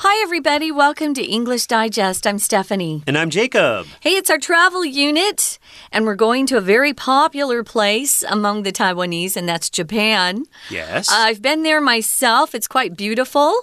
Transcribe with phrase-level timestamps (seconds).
[0.00, 0.70] Hi, everybody.
[0.70, 2.26] Welcome to English Digest.
[2.26, 3.02] I'm Stephanie.
[3.06, 3.86] And I'm Jacob.
[4.00, 5.58] Hey, it's our travel unit,
[5.90, 10.44] and we're going to a very popular place among the Taiwanese, and that's Japan.
[10.70, 11.08] Yes.
[11.10, 12.54] I've been there myself.
[12.54, 13.58] It's quite beautiful,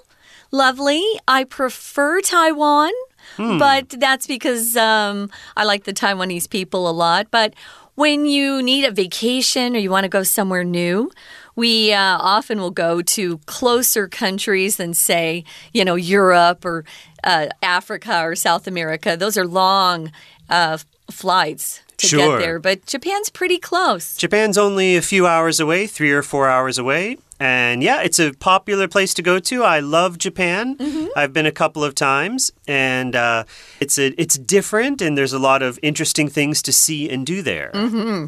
[0.49, 1.03] lovely.
[1.27, 2.91] I prefer Taiwan,
[3.37, 3.59] Hmm.
[3.59, 7.27] but that's because um, I like the Taiwanese people a lot.
[7.29, 7.53] But
[7.93, 11.11] when you need a vacation or you want to go somewhere new,
[11.55, 15.43] we uh, often will go to closer countries than, say,
[15.73, 16.83] you know, Europe or
[17.23, 19.15] uh, Africa or South America.
[19.17, 20.11] Those are long
[20.49, 20.77] uh,
[21.11, 22.37] flights to Sure.
[22.37, 24.17] get there, but Japan's pretty close.
[24.17, 27.17] Japan's only a few hours away, three or four hours away.
[27.39, 29.63] And yeah, it's a popular place to go to.
[29.63, 30.77] I love Japan.
[30.77, 31.07] Mm-hmm.
[31.15, 33.43] I've been a couple of times, and uh,
[33.79, 37.41] it's a it's different, and there's a lot of interesting things to see and do
[37.41, 37.71] there.
[37.73, 38.25] Mm-hmm.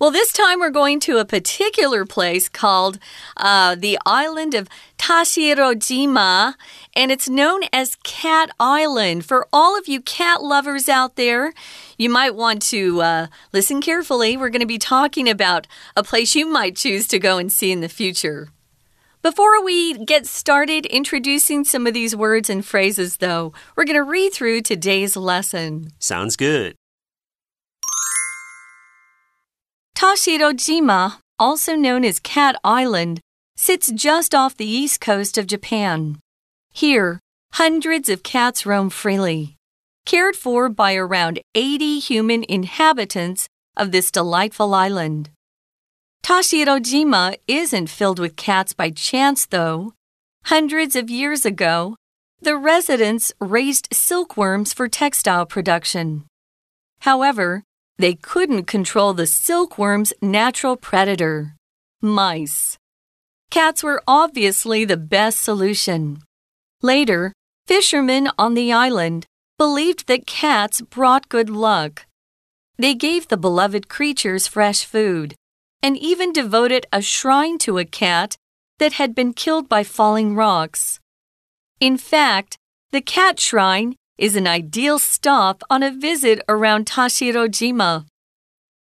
[0.00, 2.98] Well, this time we're going to a particular place called
[3.36, 4.68] uh, the island of
[5.04, 6.54] Tashirojima,
[6.96, 9.26] and it's known as Cat Island.
[9.26, 11.52] For all of you cat lovers out there,
[11.98, 14.38] you might want to uh, listen carefully.
[14.38, 17.70] We're going to be talking about a place you might choose to go and see
[17.70, 18.48] in the future.
[19.20, 24.02] Before we get started introducing some of these words and phrases, though, we're going to
[24.02, 25.90] read through today's lesson.
[25.98, 26.76] Sounds good.
[29.98, 33.20] Tashirojima, also known as Cat Island,
[33.56, 36.18] sits just off the east coast of Japan.
[36.72, 37.20] Here,
[37.52, 39.56] hundreds of cats roam freely,
[40.04, 45.30] cared for by around 80 human inhabitants of this delightful island.
[46.24, 49.92] Tashirojima isn't filled with cats by chance, though.
[50.46, 51.96] Hundreds of years ago,
[52.40, 56.24] the residents raised silkworms for textile production.
[57.00, 57.62] However,
[57.98, 61.54] they couldn't control the silkworm's natural predator
[62.00, 62.76] mice.
[63.54, 66.18] Cats were obviously the best solution.
[66.82, 67.32] Later,
[67.68, 69.26] fishermen on the island
[69.58, 72.04] believed that cats brought good luck.
[72.78, 75.36] They gave the beloved creatures fresh food
[75.84, 78.36] and even devoted a shrine to a cat
[78.80, 80.98] that had been killed by falling rocks.
[81.78, 82.56] In fact,
[82.90, 88.04] the cat shrine is an ideal stop on a visit around Tashirojima.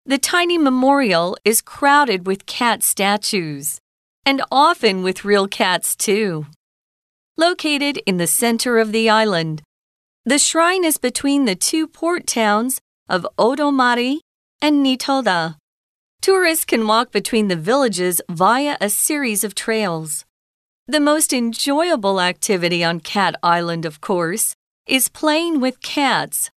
[0.06, 3.81] The tiny memorial is crowded with cat statues,
[4.26, 6.46] and often with real cats too.
[7.38, 9.62] Located in the center of the island,
[10.26, 14.20] the shrine is between the two port towns of Odomari
[14.62, 15.56] and Nitoda.
[16.22, 20.24] Tourists can walk between the villages via a series of trails.
[20.88, 24.56] The most enjoyable activity on Cat Island, of course,
[24.86, 26.52] is playing with cats.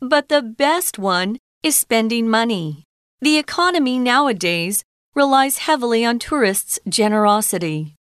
[0.00, 2.84] But the best one is spending money.
[3.20, 4.84] The economy nowadays
[5.14, 7.94] relies heavily on tourists' generosity.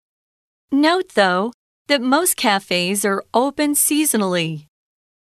[0.70, 1.52] Note, though,
[1.86, 4.66] that most cafes are open seasonally,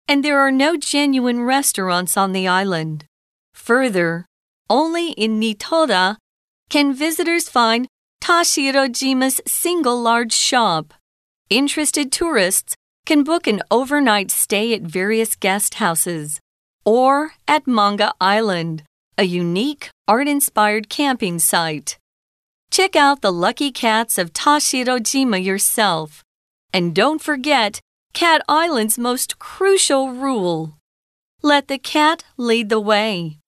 [0.07, 3.05] and there are no genuine restaurants on the island.
[3.53, 4.25] Further,
[4.69, 6.17] only in Nitoda
[6.69, 7.87] can visitors find
[8.21, 10.93] Tashirojima's single large shop.
[11.49, 16.41] Interested tourists can book an overnight stay at various guest houses
[16.83, 18.83] or at Manga Island,
[19.17, 21.97] a unique art inspired camping site.
[22.69, 26.23] Check out the lucky cats of Tashirojima yourself.
[26.72, 27.79] And don't forget
[28.13, 30.77] Cat Island's most crucial rule
[31.44, 33.39] let the cat lead the way.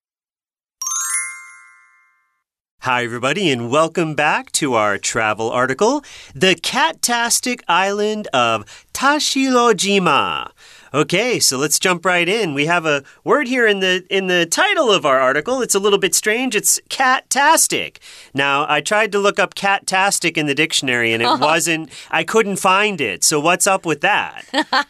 [2.81, 6.03] Hi, everybody, and welcome back to our travel article
[6.33, 10.51] The Catastic Island of Tashirojima.
[10.93, 12.53] Okay, so let's jump right in.
[12.53, 15.61] We have a word here in the in the title of our article.
[15.61, 16.55] It's a little bit strange.
[16.55, 17.97] It's catastic.
[18.33, 22.57] Now, I tried to look up catastic in the dictionary and it wasn't I couldn't
[22.57, 23.23] find it.
[23.23, 24.45] So what's up with that?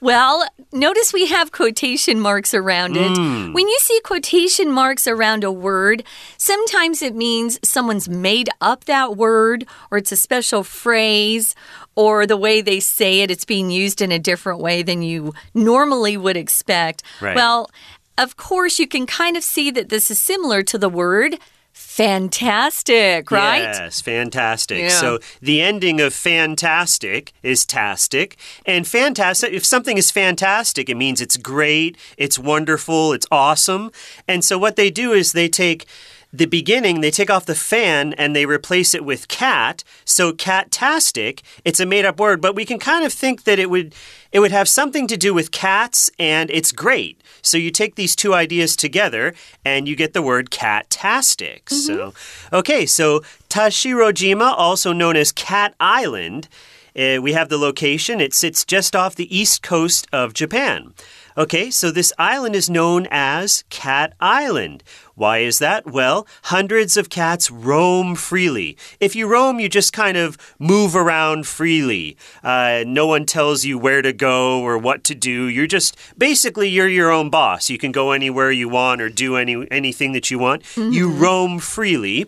[0.00, 3.16] Well, notice we have quotation marks around it.
[3.16, 3.52] Hmm.
[3.52, 6.04] When you see quotation marks around a word,
[6.36, 11.54] sometimes it means someone's made up that word, or it's a special phrase,
[11.96, 15.34] or the way they say it, it's being used in a different way than you
[15.54, 17.02] normally would expect.
[17.20, 17.36] Right.
[17.36, 17.70] Well,
[18.16, 21.38] of course, you can kind of see that this is similar to the word
[21.80, 23.62] fantastic, right?
[23.62, 24.80] Yes, fantastic.
[24.80, 24.88] Yeah.
[24.88, 28.36] So the ending of fantastic is tastic.
[28.66, 33.90] And fantastic, if something is fantastic, it means it's great, it's wonderful, it's awesome.
[34.28, 35.86] And so what they do is they take
[36.32, 39.84] the beginning, they take off the fan and they replace it with cat.
[40.04, 43.70] So catastic, it's a made up word, but we can kind of think that it
[43.70, 43.94] would
[44.32, 47.20] it would have something to do with cats and it's great.
[47.42, 49.34] So you take these two ideas together
[49.64, 51.68] and you get the word cat catastic.
[51.68, 52.14] So
[52.52, 56.48] okay, so Tashirojima, also known as Cat Island,
[56.96, 60.92] Uh, we have the location, it sits just off the east coast of Japan.
[61.36, 64.82] Okay, so this island is known as Cat Island.
[65.14, 65.86] Why is that?
[65.86, 68.76] Well, hundreds of cats roam freely.
[68.98, 72.16] If you roam, you just kind of move around freely.
[72.42, 75.44] Uh, no one tells you where to go or what to do.
[75.44, 77.70] You're just basically you're your own boss.
[77.70, 80.62] You can go anywhere you want or do any anything that you want.
[80.74, 80.92] Mm -hmm.
[80.92, 82.26] You roam freely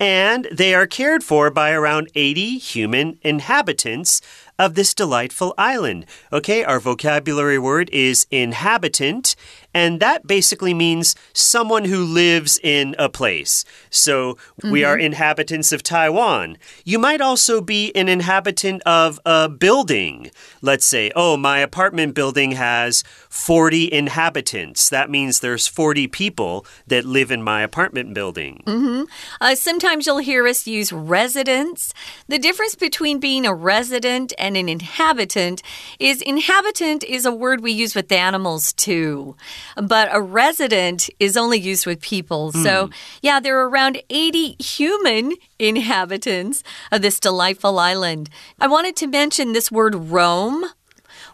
[0.00, 4.20] and they are cared for by around 80 human inhabitants
[4.58, 6.04] of this delightful island.
[6.32, 9.36] Okay, our vocabulary word is inhabitant,
[9.74, 13.64] and that basically means someone who lives in a place.
[13.90, 14.70] So mm -hmm.
[14.72, 15.12] we are mm-hmm.
[15.12, 16.56] inhabitants of Taiwan.
[16.84, 20.30] You might also be an inhabitant of a building.
[20.62, 24.88] Let's say, oh, my apartment building has 40 inhabitants.
[24.88, 26.54] That means there's 40 people
[26.86, 28.62] that live in my apartment building.
[28.66, 29.02] Mm -hmm.
[29.40, 31.92] uh, sometimes you'll hear us use residents.
[32.28, 35.62] The difference between being a resident and an inhabitant
[35.98, 39.34] is inhabitant is a word we use with animals too
[39.76, 42.52] but a resident is only used with people.
[42.52, 42.62] Mm.
[42.62, 42.90] So,
[43.22, 46.62] yeah, there are around 80 human inhabitants
[46.92, 48.30] of this delightful island.
[48.60, 50.64] I wanted to mention this word roam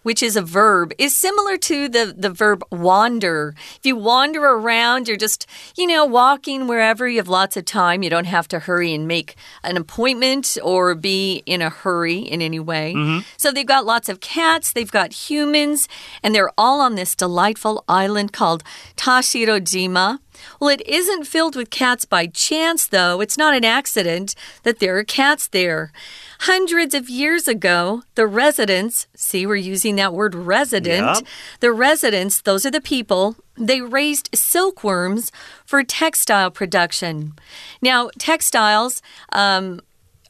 [0.05, 3.55] which is a verb, is similar to the, the verb wander.
[3.77, 5.47] If you wander around, you're just,
[5.77, 8.05] you know, walking wherever you have lots of time.
[8.05, 9.35] You don't have to hurry and make
[9.65, 12.95] an appointment or be in a hurry in any way.
[12.95, 13.25] Mm -hmm.
[13.37, 15.89] So they've got lots of cats, they've got humans,
[16.23, 18.63] and they're all on this delightful island called
[18.97, 20.19] Tashirojima.
[20.61, 23.21] Well, it isn't filled with cats by chance, though.
[23.21, 25.93] It's not an accident that there are cats there.
[26.41, 31.27] Hundreds of years ago, the residents, see, we're using that word resident, yep.
[31.61, 35.31] the residents, those are the people, they raised silkworms
[35.65, 37.35] for textile production.
[37.81, 39.01] Now, textiles,
[39.33, 39.81] um,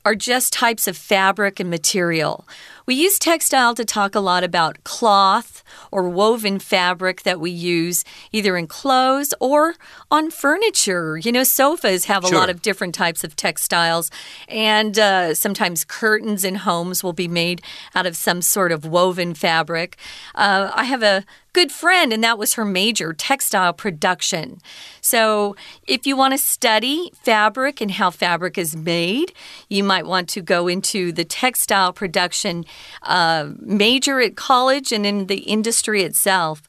[0.05, 2.47] are just types of fabric and material.
[2.86, 8.04] We use textile to talk a lot about cloth or woven fabric that we use
[8.31, 9.75] either in clothes or
[10.10, 11.16] on furniture.
[11.16, 12.38] You know, sofas have a sure.
[12.38, 14.10] lot of different types of textiles,
[14.48, 17.62] and uh, sometimes curtains in homes will be made
[17.94, 19.96] out of some sort of woven fabric.
[20.34, 21.25] Uh, I have a
[21.55, 24.61] good friend, and that was her major, textile production.
[25.01, 25.56] So,
[25.87, 29.33] if you want to study fabric and how fabric is made,
[29.71, 32.67] you might want to go into the textile production
[33.03, 36.62] uh, major at college and in the industry itself.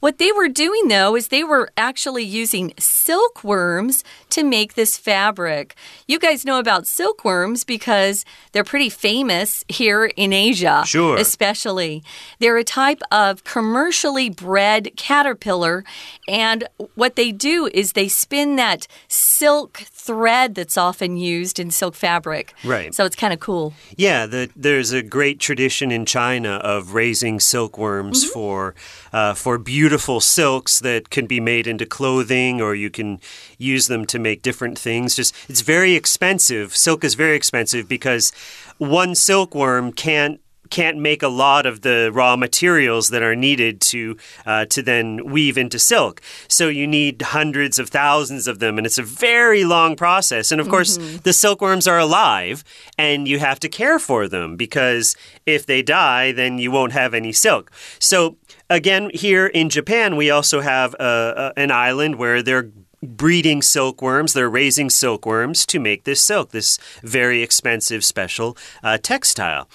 [0.00, 5.74] What they were doing, though, is they were actually using silkworms to make this fabric.
[6.06, 10.82] You guys know about silkworms because they're pretty famous here in Asia.
[10.86, 11.16] Sure.
[11.16, 12.02] Especially.
[12.38, 15.84] They're a type of commercially bred caterpillar,
[16.28, 21.94] and what they do is they spin that silk thread that's often used in silk
[21.94, 22.54] fabric.
[22.64, 22.94] Right.
[22.94, 23.74] So it's kind of cool.
[23.96, 28.32] Yeah, the, there's a great tradition in China of raising silkworms mm -hmm.
[28.32, 28.74] for
[29.12, 33.20] uh, for beautiful silks that can be made into clothing, or you can
[33.58, 35.16] use them to make different things.
[35.16, 36.68] Just it's very expensive.
[36.76, 38.32] Silk is very expensive because
[38.78, 44.16] one silkworm can't can't make a lot of the raw materials that are needed to
[44.44, 46.20] uh, to then weave into silk.
[46.48, 50.52] So you need hundreds of thousands of them, and it's a very long process.
[50.52, 51.22] And of course, mm -hmm.
[51.22, 52.64] the silkworms are alive,
[52.98, 57.16] and you have to care for them because if they die, then you won't have
[57.16, 57.70] any silk.
[57.98, 58.36] So
[58.68, 62.70] again, here in Japan, we also have a, a, an island where they're
[63.02, 64.32] breeding silkworms.
[64.32, 69.68] They're raising silkworms to make this silk, this very expensive special uh, textile.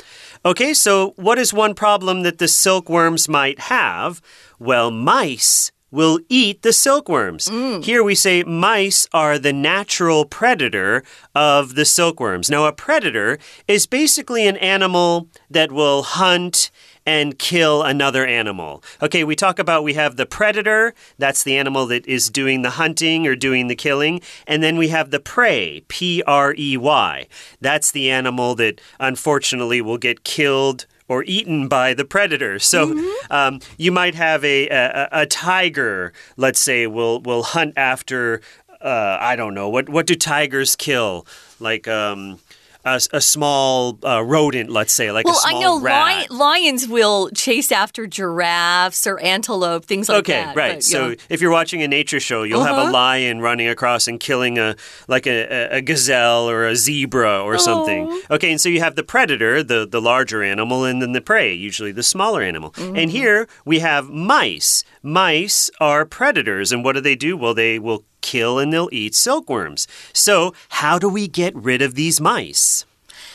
[0.44, 4.22] Okay, so what is one problem that the silkworms might have?
[4.58, 7.50] Well, mice will eat the silkworms.
[7.50, 7.84] Mm.
[7.84, 11.04] Here we say mice are the natural predator
[11.36, 12.50] of the silkworms.
[12.50, 16.72] Now, a predator is basically an animal that will hunt
[17.06, 18.84] and kill another animal.
[19.02, 22.72] Okay, we talk about we have the predator, that's the animal that is doing the
[22.72, 27.28] hunting or doing the killing, and then we have the prey, P R E Y.
[27.60, 32.58] That's the animal that unfortunately will get killed or eaten by the predator.
[32.58, 33.38] So mm -hmm.
[33.38, 38.42] um, you might have a, a, a tiger, let's say, will will hunt after
[38.82, 41.26] uh, I don't know what what do tigers kill
[41.60, 42.40] like um,
[42.84, 45.76] a, a small uh, rodent, let's say, like well, a small I know.
[45.76, 50.50] Li lions will chase after giraffes or antelope, things like okay, that.
[50.50, 50.76] Okay, right.
[50.76, 51.16] But, so know.
[51.30, 52.68] if you're watching a nature show, you'll uh -huh.
[52.68, 52.92] have a uh-huh.
[52.92, 54.76] lion running across and killing a
[55.08, 57.58] like a, a gazelle or a zebra or oh.
[57.58, 58.22] something.
[58.30, 61.54] Okay, and so you have the predator, the the larger animal, and then the prey,
[61.54, 62.74] usually the smaller animal.
[62.78, 63.02] Mm -hmm.
[63.02, 64.84] And here we have mice.
[65.02, 67.38] Mice are predators, and what do they do?
[67.38, 69.88] Well, they will kill and they'll eat silkworms.
[70.14, 72.86] So, how do we get rid of these mice?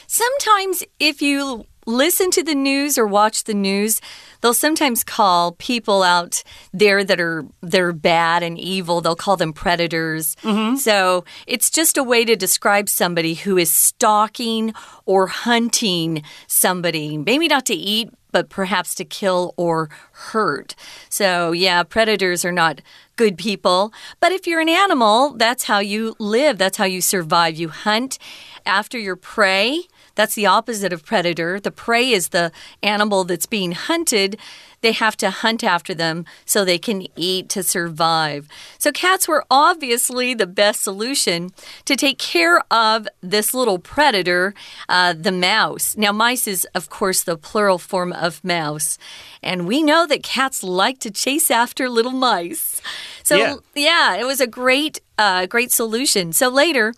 [0.07, 4.01] Sometimes, if you listen to the news or watch the news,
[4.41, 9.01] they'll sometimes call people out there that are they're bad and evil.
[9.01, 10.37] They'll call them predators.
[10.43, 10.77] Mm -hmm.
[10.77, 14.75] So it's just a way to describe somebody who is stalking
[15.05, 20.75] or hunting somebody, maybe not to eat, but perhaps to kill or hurt.
[21.09, 22.83] So, yeah, predators are not
[23.17, 23.95] good people.
[24.21, 27.57] But if you're an animal, that's how you live, that's how you survive.
[27.57, 28.19] You hunt
[28.67, 29.85] after your prey.
[30.17, 31.61] That's the opposite of predator.
[31.61, 32.51] The prey is the
[32.83, 34.37] animal that's being hunted.
[34.81, 38.49] They have to hunt after them so they can eat to survive.
[38.79, 41.51] So, cats were obviously the best solution
[41.87, 44.55] to take care of this little predator,
[44.89, 45.97] uh, the mouse.
[45.97, 48.99] Now, mice is, of course, the plural form of mouse.
[49.43, 52.81] And we know that cats like to chase after little mice.
[53.23, 56.33] So, yeah, yeah it was a great, uh, great solution.
[56.33, 56.95] So, later,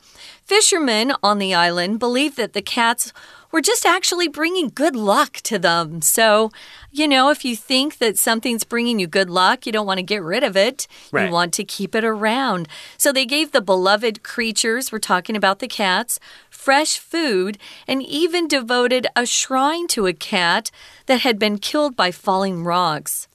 [0.49, 3.13] Fishermen on the island believed that the cats
[3.53, 6.01] were just actually bringing good luck to them.
[6.01, 6.51] So,
[6.91, 10.03] you know, if you think that something's bringing you good luck, you don't want to
[10.03, 10.87] get rid of it.
[11.13, 11.27] Right.
[11.27, 12.67] You want to keep it around.
[12.97, 18.49] So they gave the beloved creatures, we're talking about the cats, fresh food and even
[18.49, 20.71] devoted a shrine to a cat
[21.05, 23.28] that had been killed by falling rocks.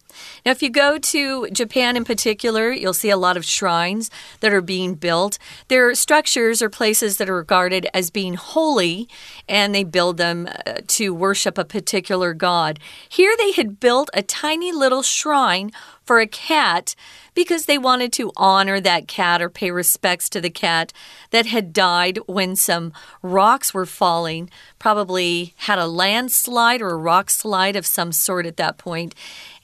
[0.45, 4.53] Now, if you go to Japan in particular, you'll see a lot of shrines that
[4.53, 5.37] are being built.
[5.67, 9.07] They're structures or places that are regarded as being holy,
[9.47, 12.79] and they build them uh, to worship a particular god.
[13.09, 15.71] Here they had built a tiny little shrine
[16.03, 16.95] for a cat
[17.33, 20.93] because they wanted to honor that cat or pay respects to the cat
[21.31, 24.49] that had died when some rocks were falling.
[24.79, 29.15] Probably had a landslide or a rock slide of some sort at that point.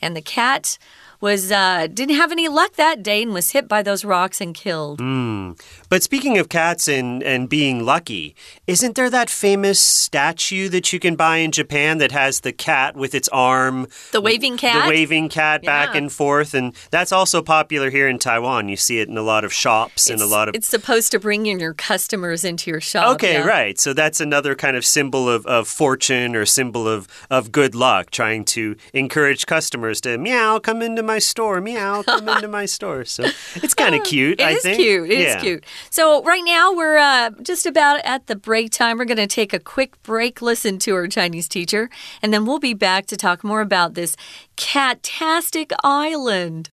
[0.02, 0.78] And the cat
[1.22, 4.56] was uh, didn't have any luck that day and was hit by those rocks and
[4.56, 5.00] killed.
[5.00, 5.60] Mm.
[5.90, 8.36] But speaking of cats and, and being lucky,
[8.68, 12.96] isn't there that famous statue that you can buy in Japan that has the cat
[12.96, 13.88] with its arm?
[14.12, 14.86] The waving cat?
[14.86, 15.86] The waving cat yeah.
[15.86, 16.54] back and forth.
[16.54, 18.70] And that's also popular here in Taiwan.
[18.70, 20.56] You see it in a lot of shops and a lot of.
[20.56, 23.16] It's supposed to bring in your customers into your shop.
[23.16, 23.46] Okay, yeah.
[23.46, 23.80] right.
[23.80, 28.12] So that's another kind of symbol of, of fortune or symbol of, of good luck,
[28.12, 33.05] trying to encourage customers to meow, come into my store, meow, come into my store.
[33.05, 33.25] So
[33.57, 34.77] it's kind of cute, it I is think.
[34.77, 35.11] cute.
[35.11, 35.37] It yeah.
[35.37, 35.65] is cute.
[35.91, 38.99] So, right now, we're uh, just about at the break time.
[38.99, 41.89] We're going to take a quick break, listen to our Chinese teacher,
[42.21, 44.17] and then we'll be back to talk more about this
[44.57, 46.69] catastic island.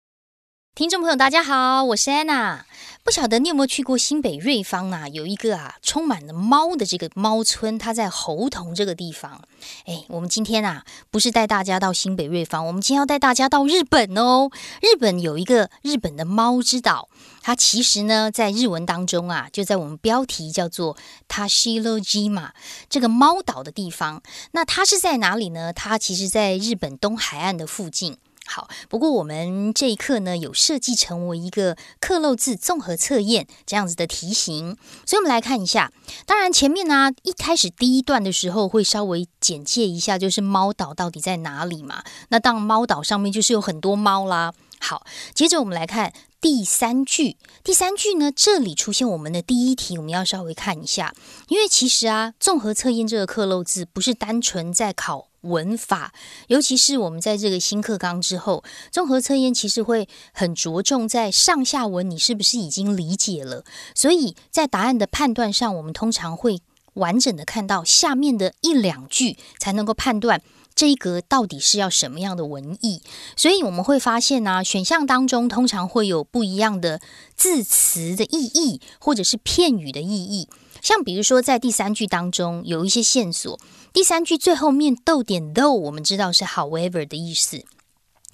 [0.75, 2.65] 听众朋友，大家好，我是安娜。
[3.04, 5.08] 不晓得你有没有去过新北瑞芳啊？
[5.08, 9.42] 有一个啊充满了猫的这个猫村，它在猴童这个地方。
[9.86, 14.50] 哎，我们今天啊不是带大家到新北瑞芳，我们今天要带大家到日本哦。
[14.80, 17.08] 日本有一个日本的猫之岛，
[17.42, 20.96] 它其实呢在日文当中啊就在我们标题叫做
[21.28, 22.50] Tashirojima
[22.88, 24.22] 这个猫岛的地方。
[24.52, 25.72] 那它是在哪里呢？
[25.72, 28.16] 它其实在日本东海岸的附近。
[28.44, 35.92] 好，不过我们这一课呢有设计成为一个刻漏字综合测验这样子的题型，所以我们来看一下。
[36.26, 42.02] 当然前面呢一开始第一段的时候会稍微简介一下，就是猫岛到底在哪里嘛？
[42.28, 44.52] 那当猫岛上面就是有很多猫啦。
[44.80, 47.36] 好，接着我们来看第三句。
[47.62, 51.14] 第三句呢，这里出现我们的第一题，我们要稍微看一下，
[51.48, 55.28] 因为其实啊，综合测验这个刻漏字不是单纯在考。
[55.42, 56.12] 文法，
[56.48, 63.64] 尤其是我们在这个新课纲之后，综合测验其实会很着重在上下文，你是不是已经理解了？
[63.94, 66.60] 所以在答案的判断上，我们通常会
[66.94, 70.42] 完整的看到下面的一两句，才能够判断
[70.74, 73.02] 这一格到底是要什么样的文意。
[73.36, 77.00] 所以我们会发现呢，选项当中通常会有不一样的
[77.34, 80.48] 字词的意义，或者是片语的意义。
[80.80, 83.58] 像比如说，在第三句当中有一些线索。
[83.92, 87.62] 第三句最后面逗点 though，我们知道是 however 的意思。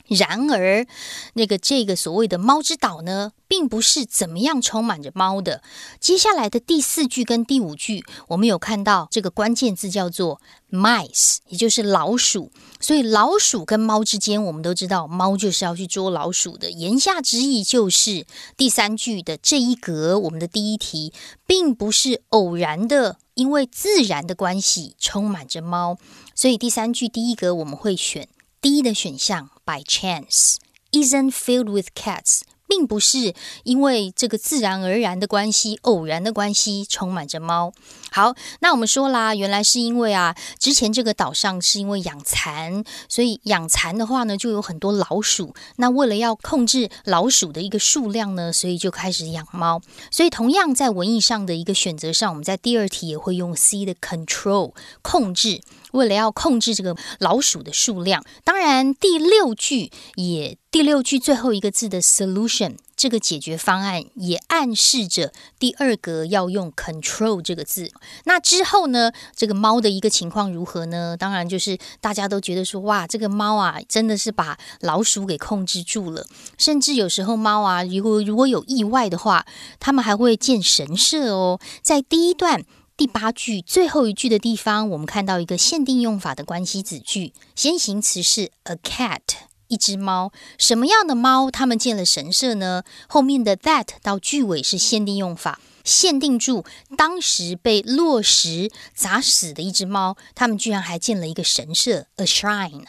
[0.08, 0.86] 然而，
[1.34, 5.62] 那个这个所谓的猫之岛呢，并不是怎么样充满着猫的。
[6.00, 12.50] 接下来的第四句跟第五句，我们有看到这个关键字叫做 mice，也就是老鼠。
[12.80, 16.70] 所以老鼠跟猫之间，我们都知道猫就是要去捉老鼠的。
[16.70, 18.24] 言下之意就是
[18.56, 21.12] 第三句的这一格，我们的第一题
[21.46, 25.98] 并不是偶然的，因为自然的关系充满着猫。
[26.34, 28.28] 所以第三句第一格我们会选。
[28.60, 30.56] D 的选项，by chance
[30.90, 37.72] isn't filled with cats，并不是因为这个自然而然的关系、偶然的关系充满着猫。
[38.10, 45.54] 好，那我们说啦，原来是因为啊，之前这个岛上是因为养蚕，所以养蚕的话呢，就有很多老鼠。
[45.76, 49.80] 那为了要控制老鼠的一个数量呢，所以就开始养猫。
[50.10, 55.60] 所以同样在文艺上的一个选择上，我们在第二题也会用 C 的 control 控制。
[55.92, 58.24] 为了要控制这个老鼠的数量。
[58.44, 67.90] 当然，第六句也第六句最后一个字的 solution 这个解决方案也暗示着第二格要用 control 这个字。
[68.24, 71.16] 那之后呢，这个猫的一个情况如何呢？
[71.16, 76.26] 当然就是大家都觉得说，哇，这个猫啊，真的是把老鼠给控制住了。
[76.58, 79.46] 甚至有时候猫啊，如果如果有意外的话，
[79.78, 81.60] 他们还会建神社哦。
[81.82, 82.64] 在第一段。
[82.98, 89.20] 第八句最后一句的地方，我们看到一个限定用法的关系子句，先行词是 a cat，
[89.68, 90.32] 一只猫。
[90.58, 91.48] 什么样的猫？
[91.48, 92.82] 他们建了神社呢？
[93.08, 96.64] 后面的 that 到句尾是限定用法，限定住
[96.96, 102.86] 当时被落石砸死的一只猫，他们居然还建了一个神社 a shrine。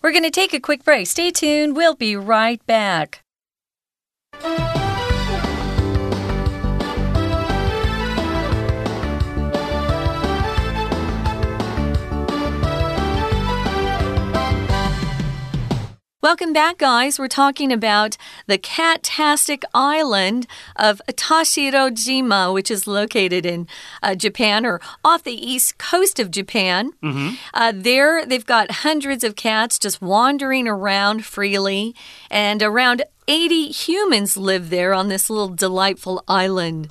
[0.00, 1.04] We're going to take a quick break.
[1.04, 1.74] Stay tuned.
[1.74, 3.20] We'll be right back.
[16.22, 17.18] Welcome back, guys.
[17.18, 20.46] We're talking about the cat-tastic island
[20.76, 23.66] of Tashirojima, which is located in
[24.02, 26.92] uh, Japan or off the east coast of Japan.
[27.02, 27.38] Mm -hmm.
[27.54, 31.94] uh, there, they've got hundreds of cats just wandering around freely,
[32.30, 36.88] and around 80 humans live there on this little delightful island.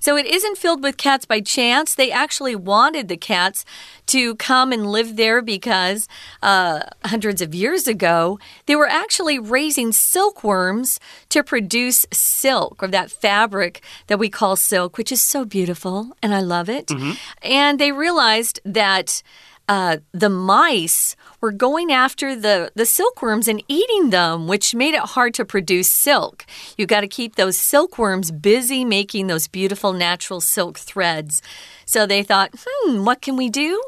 [0.00, 1.94] So it isn't filled with cats by chance.
[1.94, 3.66] They actually wanted the cats
[4.06, 6.08] to come and live there because
[6.42, 13.10] uh, hundreds of years ago, they were actually raising silkworms to produce silk or that
[13.10, 16.88] fabric that we call silk, which is so beautiful and I love it.
[16.88, 17.16] Mm -hmm.
[17.42, 19.22] And they realized that
[19.68, 25.00] uh, the mice were going after the, the silkworms and eating them, which made it
[25.00, 26.44] hard to produce silk.
[26.76, 31.42] You got to keep those silkworms busy making those beautiful natural silk threads.
[31.86, 33.82] So they thought, hmm, what can we do?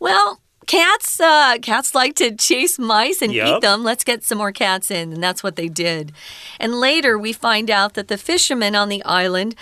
[0.00, 3.48] Well, cats uh, cats like to chase mice and yep.
[3.48, 6.12] eat them let's get some more cats in and that's what they did
[6.60, 9.54] and later we find out that the fishermen on the island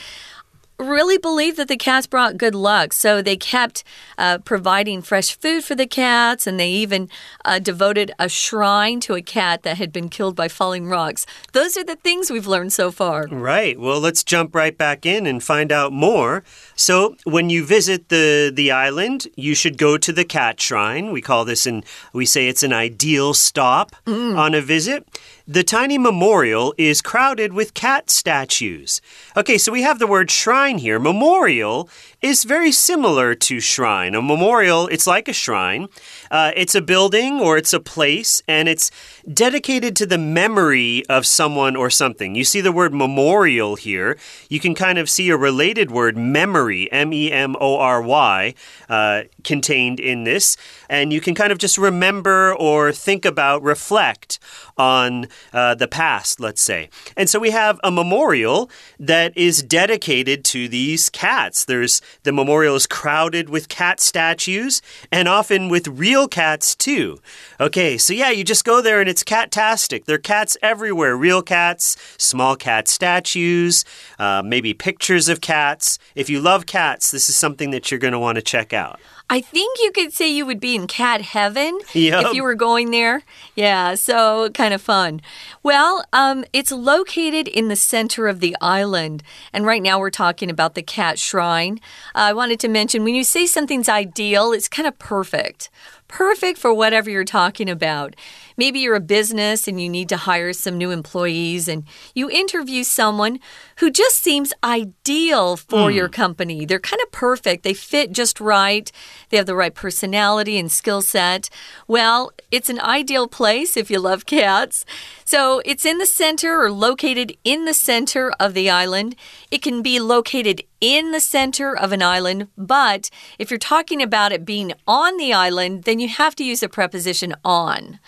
[0.78, 2.92] really believed that the cats brought good luck.
[2.92, 3.84] So they kept
[4.18, 7.08] uh, providing fresh food for the cats, and they even
[7.44, 11.26] uh, devoted a shrine to a cat that had been killed by falling rocks.
[11.52, 13.26] Those are the things we've learned so far.
[13.26, 13.78] Right.
[13.78, 16.44] Well, let's jump right back in and find out more.
[16.74, 21.12] So, when you visit the, the island, you should go to the cat shrine.
[21.12, 24.36] We call this an, we say it's an ideal stop mm.
[24.36, 25.06] on a visit.
[25.48, 29.00] The tiny memorial is crowded with cat statues.
[29.36, 30.98] Okay, so we have the word shrine here.
[30.98, 31.88] Memorial
[32.26, 34.14] is very similar to shrine.
[34.14, 35.88] A memorial, it's like a shrine.
[36.28, 38.90] Uh, it's a building or it's a place, and it's
[39.32, 42.34] dedicated to the memory of someone or something.
[42.34, 44.18] You see the word memorial here.
[44.48, 48.54] You can kind of see a related word, memory, M E M O R Y,
[48.88, 50.56] uh, contained in this.
[50.90, 54.40] And you can kind of just remember or think about, reflect
[54.76, 56.90] on uh, the past, let's say.
[57.16, 61.64] And so we have a memorial that is dedicated to these cats.
[61.64, 67.18] There's the memorial is crowded with cat statues and often with real cats too.
[67.60, 70.04] Okay, so yeah, you just go there and it's catastic.
[70.04, 73.84] There are cats everywhere real cats, small cat statues,
[74.18, 75.98] uh, maybe pictures of cats.
[76.14, 79.00] If you love cats, this is something that you're going to want to check out.
[79.28, 82.26] I think you could say you would be in cat heaven yep.
[82.26, 83.22] if you were going there.
[83.56, 85.20] Yeah, so kind of fun.
[85.64, 89.24] Well, um, it's located in the center of the island.
[89.52, 91.80] And right now we're talking about the cat shrine.
[92.14, 95.70] Uh, I wanted to mention when you say something's ideal, it's kind of perfect
[96.08, 98.16] perfect for whatever you're talking about.
[98.56, 102.84] Maybe you're a business and you need to hire some new employees, and you interview
[102.84, 103.38] someone
[103.78, 105.94] who just seems ideal for mm.
[105.94, 106.64] your company.
[106.64, 108.90] They're kind of perfect, they fit just right,
[109.28, 111.50] they have the right personality and skill set.
[111.86, 114.86] Well, it's an ideal place if you love cats.
[115.24, 119.16] So it's in the center or located in the center of the island.
[119.50, 124.32] It can be located in the center of an island, but if you're talking about
[124.32, 127.98] it being on the island, then you have to use a preposition on.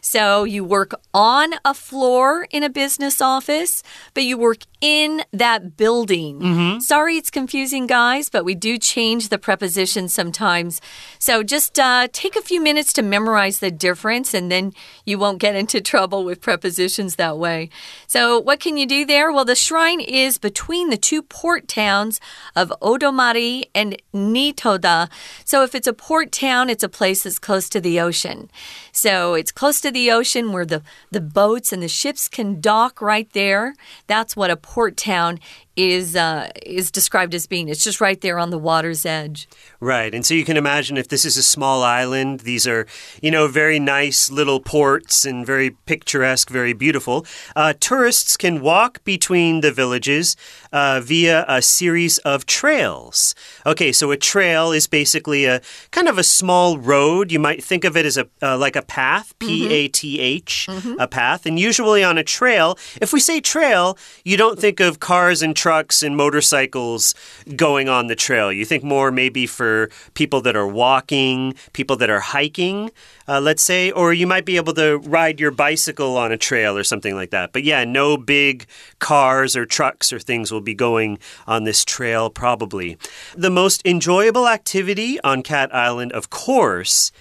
[0.00, 3.82] So you work on a floor in a business office,
[4.14, 6.38] but you work in that building.
[6.38, 6.80] Mm -hmm.
[6.80, 10.80] Sorry, it's confusing, guys, but we do change the preposition sometimes.
[11.18, 14.72] So just uh, take a few minutes to memorize the difference, and then
[15.04, 17.68] you won't get into trouble with prepositions that way.
[18.06, 19.32] So, what can you do there?
[19.32, 22.20] Well, the shrine is between the two port towns towns
[22.54, 25.08] of Odomari and Nitoda.
[25.44, 28.50] So if it's a port town, it's a place that's close to the ocean.
[28.98, 30.82] So it's close to the ocean where the,
[31.12, 33.74] the boats and the ships can dock right there.
[34.08, 35.38] That's what a port town
[35.78, 37.68] is uh, is described as being.
[37.68, 39.48] It's just right there on the water's edge.
[39.78, 40.12] Right.
[40.12, 42.84] And so you can imagine if this is a small island, these are,
[43.22, 47.24] you know, very nice little ports and very picturesque, very beautiful.
[47.54, 50.34] Uh, tourists can walk between the villages
[50.72, 53.36] uh, via a series of trails.
[53.64, 55.60] Okay, so a trail is basically a
[55.92, 57.30] kind of a small road.
[57.30, 60.68] You might think of it as a uh, like a path, P A T H,
[60.98, 61.46] a path.
[61.46, 65.54] And usually on a trail, if we say trail, you don't think of cars and
[65.54, 67.14] trucks and motorcycles
[67.54, 68.52] going on the trail.
[68.52, 72.90] You think more maybe for people that are walking, people that are hiking,
[73.28, 76.76] uh, let's say, or you might be able to ride your bicycle on a trail
[76.76, 77.52] or something like that.
[77.52, 78.66] But yeah, no big
[78.98, 82.96] cars or trucks or things will be going on this trail, probably.
[83.36, 87.12] The most enjoyable activity on Cat Island, of course,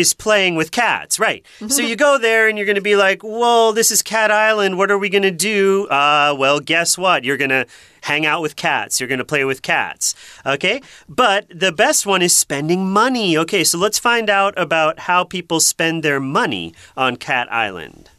[0.00, 1.44] is playing with cats, right?
[1.68, 4.78] so you go there and you're going to be like, "Well, this is Cat Island.
[4.78, 7.24] What are we going to do?" Uh, well, guess what?
[7.24, 7.66] You're going to
[8.02, 9.00] hang out with cats.
[9.00, 10.14] You're going to play with cats.
[10.44, 10.82] Okay?
[11.08, 13.36] But the best one is spending money.
[13.36, 18.10] Okay, so let's find out about how people spend their money on Cat Island.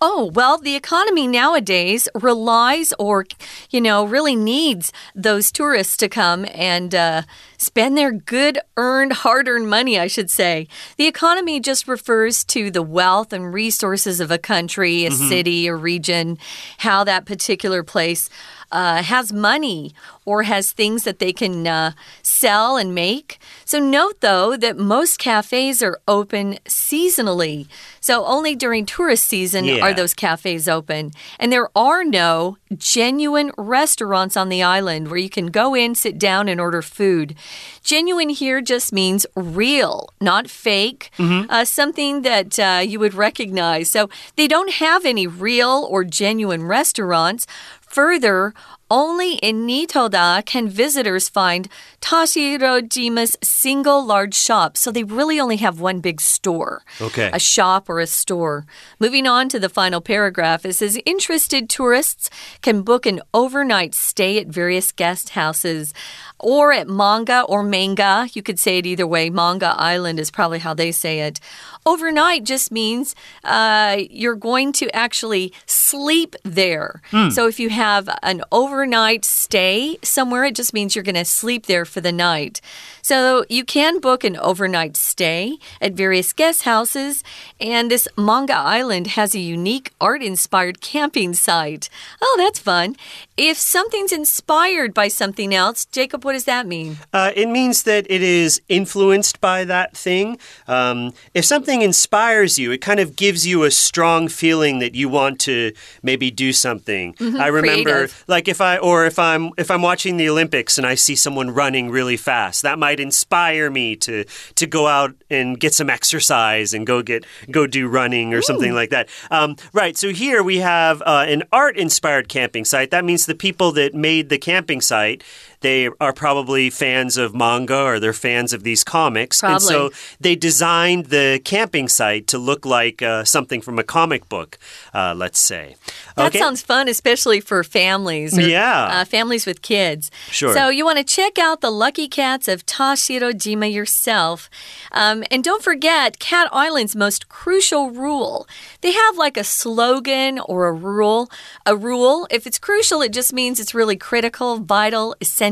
[0.00, 3.26] Oh, well, the economy nowadays relies or,
[3.70, 7.22] you know, really needs those tourists to come and uh,
[7.58, 10.68] spend their good earned, hard earned money, I should say.
[10.96, 15.74] The economy just refers to the wealth and resources of a country, a city, a
[15.74, 16.38] region,
[16.78, 18.28] how that particular place.
[18.72, 19.92] Uh, has money
[20.24, 21.90] or has things that they can uh,
[22.22, 23.38] sell and make.
[23.64, 27.66] So, note though that most cafes are open seasonally.
[28.00, 29.82] So, only during tourist season Yeah.
[29.84, 31.10] are those cafes open.
[31.40, 36.16] And there are no genuine restaurants on the island where you can go in, sit
[36.18, 37.34] down, and order food.
[37.82, 43.90] Genuine here just means real, not fake, uh, something that uh, you would recognize.
[43.90, 47.46] So, they don't have any real or genuine restaurants.
[47.90, 48.54] Further,
[48.90, 51.68] only in Nitoda can visitors find
[52.00, 54.76] Tashirojima's single large shop.
[54.76, 56.82] So they really only have one big store.
[57.00, 57.30] Okay.
[57.32, 58.66] A shop or a store.
[58.98, 62.30] Moving on to the final paragraph, it says interested tourists
[62.62, 65.94] can book an overnight stay at various guest houses
[66.38, 68.28] or at Manga or Manga.
[68.32, 69.30] You could say it either way.
[69.30, 71.38] Manga Island is probably how they say it.
[71.86, 77.02] Overnight just means uh, you're going to actually sleep there.
[77.30, 78.79] So if you have an overnight
[79.24, 82.60] stay somewhere, it just means you're going to sleep there for the night.
[83.02, 87.22] So you can book an overnight stay at various guest houses,
[87.60, 91.88] and this Manga Island has a unique art inspired camping site.
[92.20, 92.96] Oh, that's fun.
[93.36, 96.98] If something's inspired by something else, Jacob, what does that mean?
[97.12, 100.38] Uh, it means that it is influenced by that thing.
[100.68, 105.08] Um, if something inspires you, it kind of gives you a strong feeling that you
[105.08, 107.14] want to maybe do something.
[107.20, 108.24] I remember, creative.
[108.28, 111.50] like if I or if I'm if I'm watching the Olympics and I see someone
[111.50, 114.24] running really fast, that might inspire me to
[114.56, 118.74] to go out and get some exercise and go get go do running or something
[118.74, 119.08] like that.
[119.30, 119.96] Um, right.
[119.96, 122.90] So here we have uh, an art inspired camping site.
[122.90, 125.22] That means the people that made the camping site.
[125.60, 129.42] They are probably fans of manga or they're fans of these comics.
[129.42, 134.28] And so they designed the camping site to look like uh, something from a comic
[134.28, 134.58] book,
[134.94, 135.76] uh, let's say.
[136.16, 136.38] That Okay.
[136.38, 138.38] sounds fun, especially for families.
[138.38, 139.00] Or, Yeah.
[139.00, 140.10] Uh, families with kids.
[140.30, 140.54] Sure.
[140.54, 144.48] So you want to check out the Lucky Cats of Tashirojima yourself.
[144.92, 148.48] Um, and don't forget Cat Island's most crucial rule.
[148.80, 151.30] They have like a slogan or a rule.
[151.66, 155.49] A rule, if it's crucial, it just means it's really critical, vital, essential.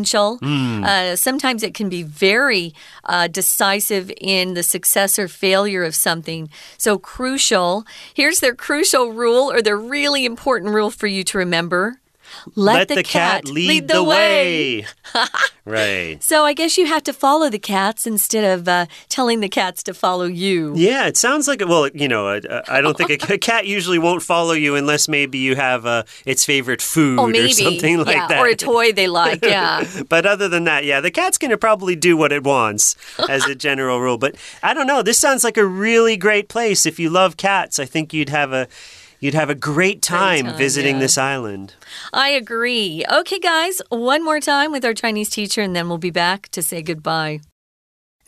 [0.85, 6.51] Uh, sometimes it can be very uh, decisive in the success or failure of something.
[6.77, 7.85] So crucial.
[8.15, 12.01] Here's their crucial rule or their really important rule for you to remember.
[12.55, 14.87] Let, the, cat, lead, the way.
[15.65, 16.23] right.
[16.23, 19.83] So I guess you have to follow the cats instead of uh, telling the cats
[19.85, 20.75] to follow you.
[20.77, 21.61] Yeah, it sounds like.
[21.67, 25.09] Well, you know, I, I don't think a, a cat usually won't follow you unless
[25.09, 28.41] maybe you have uh, its favorite food Or or something like yeah, that.
[28.41, 29.45] or a toy they like.
[29.45, 29.85] Yeah.
[30.09, 32.97] but other than that, yeah, the cat's going to probably do what it wants
[33.29, 34.19] as a general rule.
[34.19, 35.03] But I don't know.
[35.03, 36.87] This sounds like a really great place.
[36.87, 38.69] If you love cats, I think you'd have a
[39.21, 41.01] you'd have a great time, time, visiting yeah.
[41.01, 41.75] this island.
[42.13, 43.05] I agree.
[43.11, 46.63] Okay, guys, one more time with our Chinese teacher, and then we'll be back to
[46.63, 47.41] say goodbye.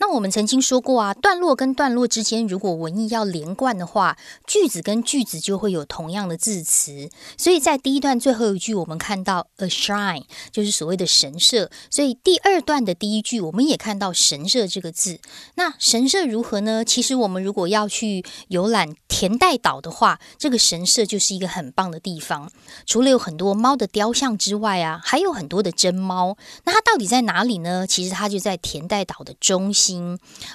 [0.01, 7.07] 那我们曾经说过啊，段落跟段落之间，如果文意要连贯的话，句子跟句子就会有同样的字词。
[7.37, 11.69] 所以在第一段最后一句，我们看到 a shrine，就是所谓的神社。
[11.91, 15.19] 所以第二段的第一句，我们也看到神社这个字。
[15.53, 16.83] 那神社如何呢？
[16.83, 22.51] 其实我们如果要去游览田代岛的话，这个神社就是一个很棒的地方。
[22.87, 26.35] 除了有很多猫的雕像之外啊，还有很多的真猫。
[26.63, 27.85] 那它到底在哪里呢？
[27.85, 29.90] 其实它就在田代岛的中心。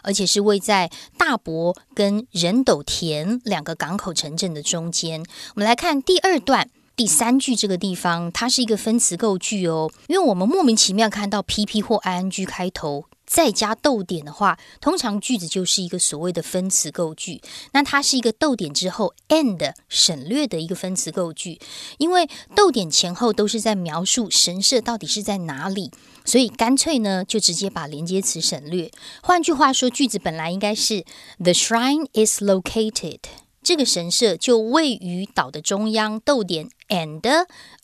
[0.02, 5.20] 而且是位在大伯跟仁斗田两个港口城镇的中间。
[5.54, 9.90] 我们来看第二段第三句这个地方，它是一个分词构句哦。
[10.08, 13.04] 因为我们莫名其妙看到 PP 或 ING 开头。
[13.26, 17.42] 再加逗点的话，通常句子就是一个所谓的分词构句。
[17.72, 21.60] 那它是一个逗点之后 and 省略的一个分词构句，
[21.98, 25.90] 因为逗点前后都是在描述神社到底是在哪里，
[26.24, 28.90] 所以干脆呢就直接把连接词省略。
[29.22, 31.04] 换句话说，句子本来应该是
[31.38, 33.18] The shrine is located。
[33.66, 37.20] 这个神社就位于岛的中央，逗点 and，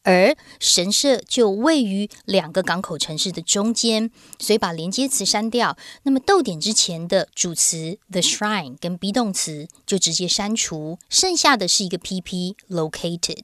[0.05, 5.77] 而神社就位于两个港口城市的中间，所以把连接词删掉。
[6.05, 13.43] 那么逗点之前的主词 the shrine 跟 be 动词就直接删除，剩下的是一个 pp located。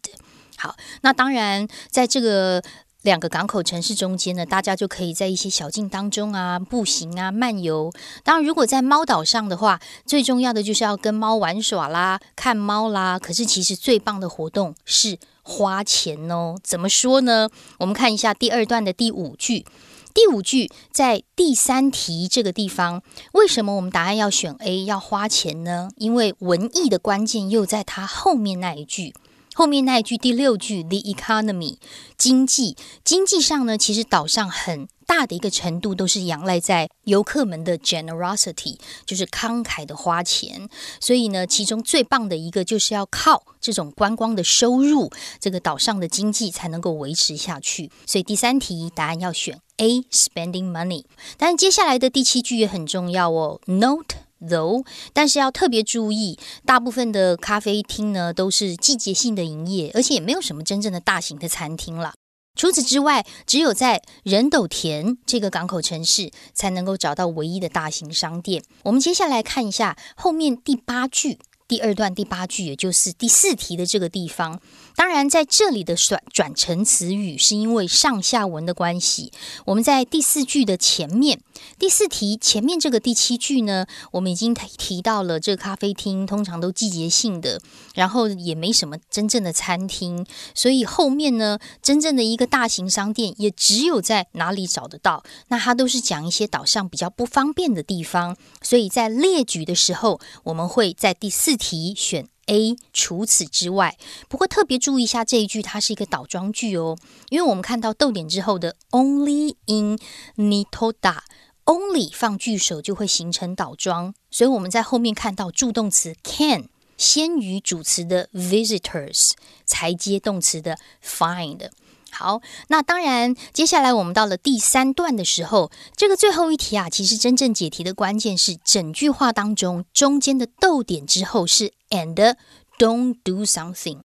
[0.56, 2.62] 好，那当然在这个。
[3.02, 7.92] 两个港口城市中间呢，大家就可以在一些小径当中啊步行啊漫游。
[8.24, 13.18] 当然，如果在猫岛上的话，最重要的就是要跟猫玩耍啦、看猫啦。
[13.18, 16.56] 可是，其实最棒的活动是花钱哦。
[16.64, 17.48] 怎么说呢？
[17.78, 19.64] 我们看一下第二段的第五句。
[20.12, 25.90] 第五句在第三题这个地方，为什么我们答案要选 A 要花钱呢？
[25.96, 29.14] 因为文艺的关键又在它后面那一句。
[29.58, 31.78] 后面那一句第六句，the economy
[32.16, 40.68] 经济经济上呢，其实岛上很大的一个程度都是仰赖在游客们的 generosity，就是慷慨的花钱。
[41.00, 47.90] 所以呢，其中最棒的一个就是要靠这种观光的收入，这个岛上的经济才能够维持下去。
[48.06, 51.02] 所以第三题答案要选 A，spending money。
[51.36, 54.27] 但是接下来的第七句也很重要哦，note。
[54.40, 62.14] though，但是要特别注意，大部分的咖啡厅呢都是季节性的营业，而且也没有什么真正的大型的餐厅了。
[62.54, 68.64] 除此之外，只有在仁斗田这个港口城市才能够找到唯一的大型商店。
[68.82, 71.38] 我们接下来看一下后面第八句。
[71.68, 74.58] 第二段第八句，也就是第四题的这个地方，
[74.96, 79.30] 当然在这里的转转成词语是因为上下文的关系。
[79.66, 81.42] 我们在第四句的前面，
[81.78, 87.60] 第四题前面这个第七句呢，我们已经提提到了这个咖啡厅通常都季节性的，
[87.94, 95.22] 然后也没什么真正的餐厅，所以后面呢，真正的一个大型商店也只有在哪里找得到。
[95.48, 101.57] 那它都是讲一些岛上比较不方便的地方，所以在列举的时候，我们会在第四。
[101.58, 102.76] 题选 A。
[102.92, 106.96] 除此之外，不过特别注意一下这一句，它是一个倒装句哦。
[107.28, 109.98] 因为我们看到逗点之后的 only in
[110.36, 119.32] Nitoda，only 放句首就会形成倒装，所以我们在后面看到助动词 can 先于主词的 visitors，
[119.66, 121.70] 才接动词的 find。
[122.10, 132.36] 好，那当然，接下来我们到了第三段的时候，这个最后一题啊，其实真正解题的关键是整句话当中中间的逗点之后是 and
[132.78, 134.00] don't do something，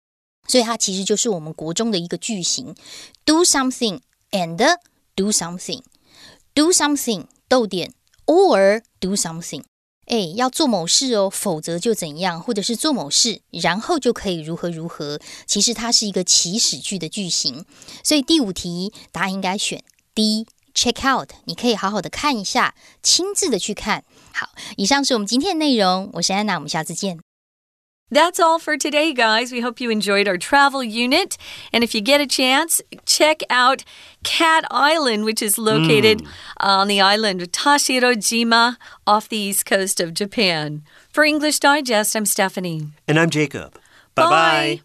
[0.48, 2.74] 所以它其实就是我们国中的一个句型
[3.24, 4.76] ，do something and
[5.14, 7.92] do something，do something 逗点
[8.26, 9.62] or do something。
[10.10, 15.20] 哎，要做某事哦，否则就怎样，或者是做某事，然后就可以如何如何。
[15.46, 17.64] 其实它是一个祈使句的句型，
[18.02, 20.48] 所以第五题答案应该选 D。
[20.72, 24.04] Check out，你可以好好的看一下，亲自的去看。
[24.32, 27.20] 好，以上是我们今天的内容，我是安娜，我们下次见。
[28.10, 29.52] That's all for today, guys.
[29.52, 31.38] We hope you enjoyed our travel unit.
[31.72, 33.84] And if you get a chance, check out
[34.24, 36.28] Cat Island, which is located mm.
[36.58, 40.82] on the island of Tashirojima off the east coast of Japan.
[41.12, 42.88] For English Digest, I'm Stephanie.
[43.06, 43.78] And I'm Jacob.
[44.14, 44.80] Bye bye.